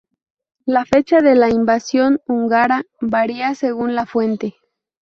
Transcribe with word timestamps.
La 0.65 0.83
fecha 0.83 1.21
de 1.21 1.35
la 1.35 1.51
invasión 1.51 2.21
húngara 2.25 2.81
varía 3.01 3.53
según 3.53 3.93
la 3.93 4.07
fuente. 4.07 4.55